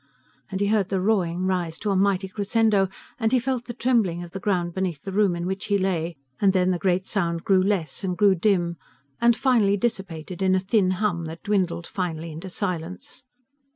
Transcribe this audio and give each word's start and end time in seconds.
And 0.49 0.59
he 0.61 0.65
heard 0.65 0.89
the 0.89 0.99
roaring 0.99 1.45
rise 1.45 1.77
to 1.77 1.91
a 1.91 1.95
mighty 1.95 2.27
crescendo, 2.27 2.89
and 3.19 3.31
he 3.31 3.37
felt 3.39 3.65
the 3.65 3.73
trembling 3.75 4.23
of 4.23 4.31
the 4.31 4.39
ground 4.39 4.73
beneath 4.73 5.03
the 5.03 5.11
room 5.11 5.35
in 5.35 5.45
which 5.45 5.65
he 5.65 5.77
lay, 5.77 6.15
and 6.39 6.53
then 6.53 6.71
the 6.71 6.79
great 6.79 7.05
sound 7.05 7.43
grew 7.43 7.61
less, 7.61 8.03
and 8.03 8.17
grew 8.17 8.33
dim, 8.33 8.77
and 9.21 9.35
finally 9.35 9.77
dissipated 9.77 10.41
in 10.41 10.55
a 10.55 10.59
thin 10.59 10.89
hum 10.97 11.25
that 11.25 11.43
dwindled 11.43 11.85
finally 11.85 12.31
into 12.31 12.49
silence. 12.49 13.23